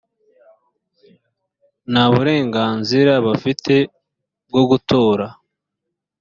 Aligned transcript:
nta 1.91 2.03
burenganzira 2.13 3.13
bafite 3.25 3.75
bwo 4.47 4.63
gutora 4.69 5.25